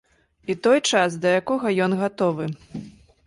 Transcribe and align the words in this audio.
І 0.53 0.55
той 0.67 0.79
час, 0.91 1.17
да 1.25 1.33
якога 1.41 1.73
ён 1.87 1.91
гатовы. 2.01 2.45